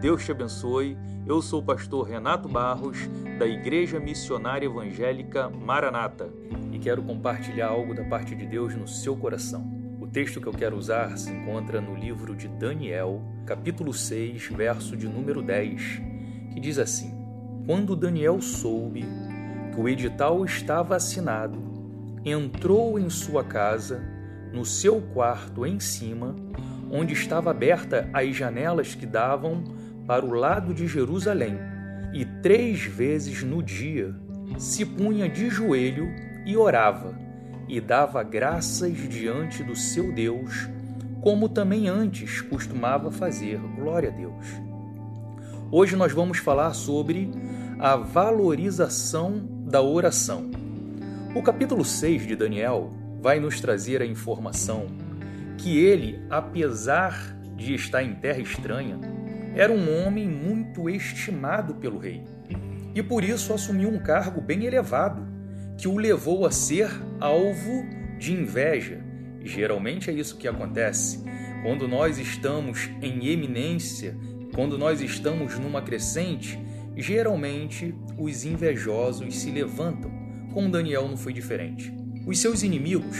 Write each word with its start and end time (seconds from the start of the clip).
Deus 0.00 0.24
te 0.24 0.32
abençoe. 0.32 0.98
Eu 1.24 1.40
sou 1.40 1.60
o 1.60 1.64
pastor 1.64 2.08
Renato 2.08 2.48
Barros, 2.48 2.98
da 3.38 3.46
Igreja 3.46 4.00
Missionária 4.00 4.66
Evangélica 4.66 5.48
Maranata, 5.48 6.28
e 6.72 6.80
quero 6.80 7.00
compartilhar 7.00 7.68
algo 7.68 7.94
da 7.94 8.02
parte 8.02 8.34
de 8.34 8.44
Deus 8.44 8.74
no 8.74 8.88
seu 8.88 9.16
coração. 9.16 9.72
O 10.00 10.06
texto 10.08 10.40
que 10.40 10.48
eu 10.48 10.52
quero 10.52 10.76
usar 10.76 11.16
se 11.16 11.30
encontra 11.30 11.80
no 11.80 11.94
livro 11.94 12.34
de 12.34 12.48
Daniel, 12.48 13.22
capítulo 13.46 13.94
6, 13.94 14.48
verso 14.48 14.96
de 14.96 15.06
número 15.06 15.42
10, 15.42 16.02
que 16.52 16.58
diz 16.58 16.76
assim: 16.76 17.14
Quando 17.66 17.94
Daniel 17.94 18.40
soube 18.40 19.04
que 19.72 19.80
o 19.80 19.88
edital 19.88 20.44
estava 20.44 20.96
assinado, 20.96 21.56
entrou 22.24 22.98
em 22.98 23.08
sua 23.08 23.44
casa, 23.44 24.02
no 24.52 24.64
seu 24.64 25.00
quarto 25.00 25.64
em 25.64 25.78
cima, 25.78 26.34
onde 26.90 27.12
estava 27.12 27.50
aberta 27.50 28.08
as 28.12 28.34
janelas 28.34 28.94
que 28.94 29.06
davam 29.06 29.64
para 30.06 30.24
o 30.24 30.32
lado 30.32 30.74
de 30.74 30.86
Jerusalém, 30.86 31.58
e 32.12 32.24
três 32.24 32.84
vezes 32.84 33.42
no 33.42 33.62
dia 33.62 34.14
se 34.58 34.84
punha 34.84 35.28
de 35.28 35.50
joelho 35.50 36.08
e 36.46 36.56
orava, 36.56 37.18
e 37.68 37.80
dava 37.80 38.22
graças 38.22 38.96
diante 39.08 39.62
do 39.62 39.74
seu 39.74 40.12
Deus, 40.12 40.68
como 41.20 41.48
também 41.48 41.88
antes 41.88 42.42
costumava 42.42 43.10
fazer. 43.10 43.58
Glória 43.76 44.10
a 44.10 44.12
Deus. 44.12 44.46
Hoje 45.70 45.96
nós 45.96 46.12
vamos 46.12 46.38
falar 46.38 46.74
sobre 46.74 47.30
a 47.78 47.96
valorização 47.96 49.42
da 49.66 49.82
oração. 49.82 50.50
O 51.34 51.42
capítulo 51.42 51.84
6 51.84 52.26
de 52.26 52.36
Daniel 52.36 52.92
vai 53.20 53.40
nos 53.40 53.60
trazer 53.60 54.02
a 54.02 54.06
informação 54.06 54.86
que 55.58 55.78
ele, 55.78 56.22
apesar 56.30 57.36
de 57.56 57.74
estar 57.74 58.02
em 58.02 58.14
terra 58.14 58.40
estranha, 58.40 58.98
era 59.54 59.72
um 59.72 60.04
homem 60.04 60.28
muito 60.28 60.88
estimado 60.90 61.76
pelo 61.76 61.98
rei 61.98 62.24
e 62.94 63.02
por 63.02 63.24
isso 63.24 63.52
assumiu 63.52 63.88
um 63.88 63.98
cargo 63.98 64.40
bem 64.40 64.64
elevado 64.64 65.26
que 65.76 65.88
o 65.88 65.98
levou 65.98 66.46
a 66.46 66.52
ser 66.52 66.88
alvo 67.18 67.84
de 68.18 68.32
inveja. 68.32 69.02
Geralmente 69.42 70.08
é 70.08 70.12
isso 70.12 70.36
que 70.36 70.46
acontece. 70.46 71.24
Quando 71.62 71.88
nós 71.88 72.18
estamos 72.18 72.88
em 73.02 73.26
eminência, 73.26 74.16
quando 74.54 74.78
nós 74.78 75.00
estamos 75.00 75.58
numa 75.58 75.82
crescente, 75.82 76.58
geralmente 76.96 77.92
os 78.16 78.44
invejosos 78.44 79.34
se 79.36 79.50
levantam. 79.50 80.12
Com 80.52 80.70
Daniel 80.70 81.08
não 81.08 81.16
foi 81.16 81.32
diferente. 81.32 81.92
Os 82.24 82.38
seus 82.38 82.62
inimigos 82.62 83.18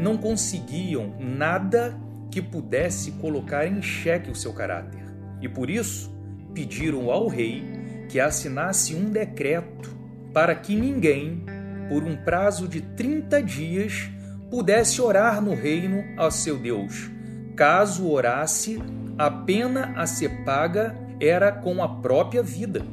não 0.00 0.16
conseguiam 0.16 1.14
nada 1.20 1.94
que 2.30 2.40
pudesse 2.40 3.12
colocar 3.12 3.66
em 3.66 3.82
xeque 3.82 4.30
o 4.30 4.34
seu 4.34 4.52
caráter. 4.52 5.02
E 5.42 5.48
por 5.48 5.68
isso 5.68 6.10
pediram 6.54 7.10
ao 7.10 7.28
rei 7.28 7.62
que 8.08 8.18
assinasse 8.18 8.94
um 8.94 9.10
decreto 9.10 9.90
para 10.32 10.54
que 10.54 10.74
ninguém, 10.74 11.44
por 11.88 12.02
um 12.02 12.16
prazo 12.16 12.66
de 12.66 12.80
30 12.80 13.42
dias, 13.42 14.10
pudesse 14.50 15.02
orar 15.02 15.42
no 15.42 15.54
reino 15.54 16.02
ao 16.16 16.30
seu 16.30 16.58
Deus. 16.58 17.10
Caso 17.54 18.08
orasse, 18.08 18.82
a 19.18 19.30
pena 19.30 19.92
a 19.96 20.06
ser 20.06 20.44
paga 20.44 20.96
era 21.20 21.52
com 21.52 21.82
a 21.82 21.88
própria 21.88 22.42
vida. 22.42 22.84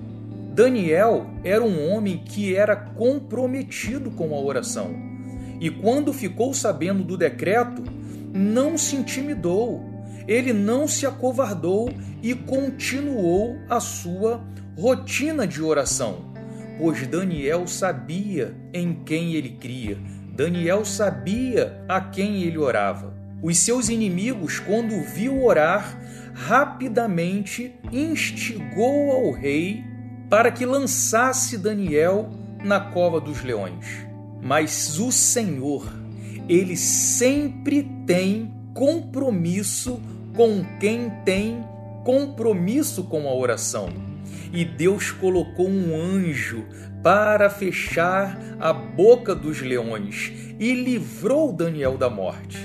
Daniel 0.54 1.28
era 1.44 1.64
um 1.64 1.90
homem 1.90 2.18
que 2.18 2.56
era 2.56 2.76
comprometido 2.76 4.12
com 4.12 4.36
a 4.36 4.40
oração 4.40 5.07
e 5.60 5.70
quando 5.70 6.14
ficou 6.14 6.54
sabendo 6.54 7.04
do 7.04 7.18
decreto, 7.18 7.84
não 8.34 8.78
se 8.78 8.96
intimidou, 8.96 9.84
ele 10.28 10.54
não 10.54 10.88
se 10.88 11.06
acovardou 11.06 11.92
e 12.22 12.36
continuou 12.36 13.58
a 13.70 13.80
sua 13.80 14.44
rotina 14.78 15.48
de 15.48 15.62
oração, 15.62 16.34
pois 16.78 17.08
Daniel 17.08 17.66
sabia 17.68 18.56
em 18.74 18.94
quem 19.06 19.34
ele 19.34 19.52
cria, 19.52 19.98
Daniel 20.36 20.86
sabia 20.86 21.84
a 21.88 22.00
quem 22.00 22.44
ele 22.44 22.58
orava. 22.58 23.16
Os 23.42 23.58
seus 23.58 23.90
inimigos, 23.90 24.60
quando 24.60 25.02
viu 25.02 25.44
orar, 25.44 26.00
rapidamente 26.34 27.74
instigou 27.92 29.12
ao 29.12 29.32
rei 29.32 29.84
para 30.30 30.52
que 30.52 30.66
lançasse 30.66 31.58
Daniel 31.58 32.30
na 32.64 32.80
cova 32.80 33.20
dos 33.20 33.44
leões. 33.44 34.07
Mas 34.48 34.98
o 34.98 35.12
Senhor, 35.12 35.86
ele 36.48 36.78
sempre 36.78 37.84
tem 38.06 38.50
compromisso 38.74 40.02
com 40.34 40.64
quem 40.80 41.10
tem 41.26 41.66
compromisso 42.06 43.04
com 43.04 43.28
a 43.28 43.36
oração. 43.36 43.90
E 44.54 44.64
Deus 44.64 45.12
colocou 45.12 45.68
um 45.68 45.94
anjo 45.94 46.64
para 47.04 47.50
fechar 47.50 48.40
a 48.58 48.72
boca 48.72 49.36
dos 49.36 49.62
leões 49.62 50.32
e 50.58 50.74
livrou 50.74 51.52
Daniel 51.52 51.98
da 51.98 52.10
morte. 52.10 52.58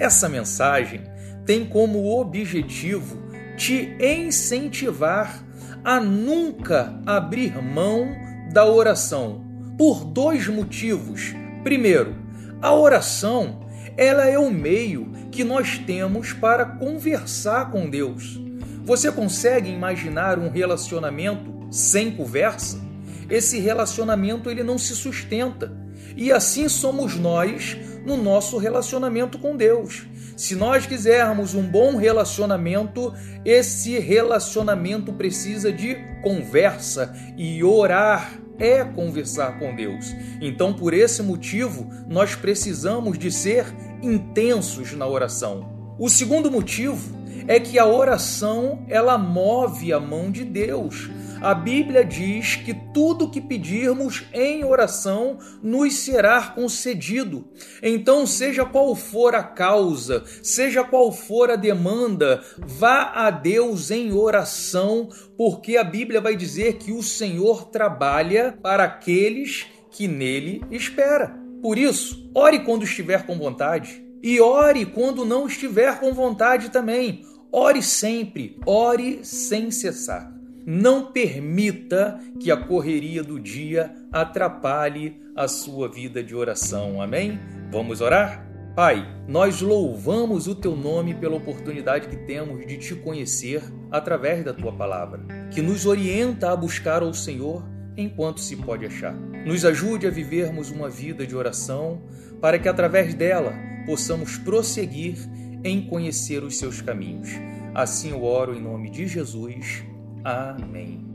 Essa 0.00 0.28
mensagem 0.28 1.02
tem 1.46 1.64
como 1.64 2.18
objetivo 2.18 3.22
te 3.56 3.96
incentivar 4.00 5.40
a 5.84 6.00
nunca 6.00 7.00
abrir 7.06 7.62
mão 7.62 8.08
da 8.52 8.66
oração 8.66 9.51
por 9.82 10.04
dois 10.04 10.46
motivos. 10.46 11.34
Primeiro, 11.64 12.14
a 12.60 12.72
oração, 12.72 13.66
ela 13.96 14.28
é 14.28 14.38
o 14.38 14.48
meio 14.48 15.10
que 15.32 15.42
nós 15.42 15.76
temos 15.76 16.32
para 16.32 16.64
conversar 16.64 17.68
com 17.72 17.90
Deus. 17.90 18.40
Você 18.84 19.10
consegue 19.10 19.68
imaginar 19.68 20.38
um 20.38 20.48
relacionamento 20.48 21.66
sem 21.68 22.12
conversa? 22.12 22.80
Esse 23.28 23.58
relacionamento 23.58 24.48
ele 24.48 24.62
não 24.62 24.78
se 24.78 24.94
sustenta. 24.94 25.76
E 26.16 26.30
assim 26.30 26.68
somos 26.68 27.16
nós 27.16 27.76
no 28.06 28.16
nosso 28.16 28.58
relacionamento 28.58 29.36
com 29.36 29.56
Deus. 29.56 30.06
Se 30.36 30.54
nós 30.54 30.86
quisermos 30.86 31.56
um 31.56 31.62
bom 31.62 31.96
relacionamento, 31.96 33.12
esse 33.44 33.98
relacionamento 33.98 35.12
precisa 35.12 35.72
de 35.72 35.96
conversa 36.22 37.12
e 37.36 37.64
orar 37.64 38.41
é 38.62 38.84
conversar 38.84 39.58
com 39.58 39.74
Deus. 39.74 40.14
Então, 40.40 40.72
por 40.72 40.94
esse 40.94 41.20
motivo, 41.22 41.90
nós 42.08 42.36
precisamos 42.36 43.18
de 43.18 43.30
ser 43.30 43.66
intensos 44.00 44.92
na 44.92 45.06
oração. 45.06 45.68
O 45.98 46.08
segundo 46.08 46.50
motivo 46.50 47.20
é 47.48 47.58
que 47.58 47.76
a 47.78 47.86
oração 47.86 48.84
ela 48.88 49.18
move 49.18 49.92
a 49.92 49.98
mão 49.98 50.30
de 50.30 50.44
Deus. 50.44 51.10
A 51.42 51.54
Bíblia 51.54 52.04
diz 52.04 52.54
que 52.54 52.72
tudo 52.72 53.28
que 53.28 53.40
pedirmos 53.40 54.22
em 54.32 54.64
oração 54.64 55.40
nos 55.60 55.94
será 55.94 56.40
concedido. 56.40 57.48
Então, 57.82 58.24
seja 58.28 58.64
qual 58.64 58.94
for 58.94 59.34
a 59.34 59.42
causa, 59.42 60.22
seja 60.40 60.84
qual 60.84 61.10
for 61.10 61.50
a 61.50 61.56
demanda, 61.56 62.40
vá 62.58 63.10
a 63.12 63.28
Deus 63.28 63.90
em 63.90 64.12
oração, 64.12 65.08
porque 65.36 65.76
a 65.76 65.82
Bíblia 65.82 66.20
vai 66.20 66.36
dizer 66.36 66.74
que 66.74 66.92
o 66.92 67.02
Senhor 67.02 67.70
trabalha 67.70 68.56
para 68.62 68.84
aqueles 68.84 69.66
que 69.90 70.06
nele 70.06 70.62
espera. 70.70 71.36
Por 71.60 71.76
isso, 71.76 72.30
ore 72.32 72.60
quando 72.60 72.84
estiver 72.84 73.26
com 73.26 73.36
vontade 73.36 74.00
e 74.22 74.40
ore 74.40 74.86
quando 74.86 75.24
não 75.24 75.48
estiver 75.48 75.98
com 75.98 76.14
vontade 76.14 76.70
também. 76.70 77.24
Ore 77.50 77.82
sempre, 77.82 78.60
ore 78.64 79.24
sem 79.24 79.72
cessar. 79.72 80.31
Não 80.64 81.12
permita 81.12 82.20
que 82.38 82.50
a 82.50 82.56
correria 82.56 83.22
do 83.22 83.38
dia 83.40 83.94
atrapalhe 84.12 85.20
a 85.34 85.48
sua 85.48 85.88
vida 85.88 86.22
de 86.22 86.34
oração. 86.34 87.00
Amém? 87.00 87.38
Vamos 87.70 88.00
orar? 88.00 88.48
Pai, 88.74 89.06
nós 89.28 89.60
louvamos 89.60 90.46
o 90.46 90.54
teu 90.54 90.74
nome 90.74 91.14
pela 91.14 91.36
oportunidade 91.36 92.08
que 92.08 92.16
temos 92.16 92.66
de 92.66 92.78
te 92.78 92.94
conhecer 92.94 93.62
através 93.90 94.42
da 94.42 94.54
tua 94.54 94.72
palavra, 94.72 95.20
que 95.50 95.60
nos 95.60 95.84
orienta 95.84 96.50
a 96.50 96.56
buscar 96.56 97.02
ao 97.02 97.12
Senhor 97.12 97.62
enquanto 97.96 98.40
se 98.40 98.56
pode 98.56 98.86
achar. 98.86 99.14
Nos 99.44 99.66
ajude 99.66 100.06
a 100.06 100.10
vivermos 100.10 100.70
uma 100.70 100.88
vida 100.88 101.26
de 101.26 101.36
oração 101.36 102.02
para 102.40 102.58
que 102.58 102.68
através 102.68 103.12
dela 103.12 103.52
possamos 103.84 104.38
prosseguir 104.38 105.18
em 105.62 105.86
conhecer 105.86 106.42
os 106.42 106.56
seus 106.56 106.80
caminhos. 106.80 107.28
Assim 107.74 108.10
eu 108.10 108.24
oro 108.24 108.54
em 108.54 108.62
nome 108.62 108.90
de 108.90 109.06
Jesus. 109.06 109.84
Amém. 110.24 111.11